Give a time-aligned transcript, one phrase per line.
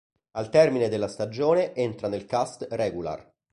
[0.31, 3.31] Al termine della stagione, entra nel cast regular.